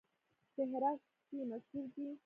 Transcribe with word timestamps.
د 0.55 0.57
هرات 0.71 0.99
سپي 1.17 1.37
مشهور 1.49 1.85
دي 1.93 2.07